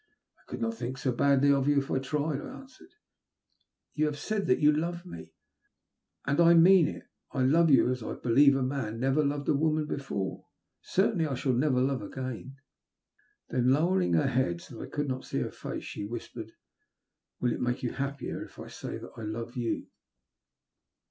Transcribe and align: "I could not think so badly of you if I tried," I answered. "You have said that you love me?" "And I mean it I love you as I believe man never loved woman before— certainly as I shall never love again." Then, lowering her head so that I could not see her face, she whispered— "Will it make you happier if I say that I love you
"I 0.39 0.49
could 0.49 0.61
not 0.61 0.73
think 0.73 0.97
so 0.97 1.11
badly 1.11 1.51
of 1.51 1.67
you 1.67 1.77
if 1.77 1.91
I 1.91 1.99
tried," 1.99 2.41
I 2.41 2.57
answered. 2.61 2.89
"You 3.93 4.07
have 4.07 4.17
said 4.17 4.47
that 4.47 4.57
you 4.57 4.71
love 4.71 5.05
me?" 5.05 5.35
"And 6.25 6.39
I 6.41 6.55
mean 6.55 6.87
it 6.87 7.03
I 7.33 7.43
love 7.43 7.69
you 7.69 7.91
as 7.91 8.01
I 8.01 8.15
believe 8.15 8.55
man 8.55 8.99
never 8.99 9.23
loved 9.23 9.47
woman 9.47 9.85
before— 9.85 10.47
certainly 10.81 11.25
as 11.25 11.33
I 11.33 11.35
shall 11.35 11.53
never 11.53 11.79
love 11.79 12.01
again." 12.01 12.55
Then, 13.49 13.69
lowering 13.71 14.13
her 14.13 14.25
head 14.25 14.59
so 14.59 14.79
that 14.79 14.87
I 14.87 14.89
could 14.89 15.07
not 15.07 15.23
see 15.23 15.37
her 15.41 15.51
face, 15.51 15.83
she 15.83 16.07
whispered— 16.07 16.53
"Will 17.39 17.53
it 17.53 17.61
make 17.61 17.83
you 17.83 17.91
happier 17.91 18.43
if 18.43 18.57
I 18.57 18.69
say 18.69 18.97
that 18.97 19.11
I 19.17 19.21
love 19.21 19.55
you 19.55 19.85